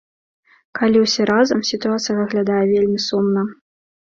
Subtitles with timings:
[0.79, 3.41] Калі ўсе разам, сітуацыя выглядае вельмі сумна.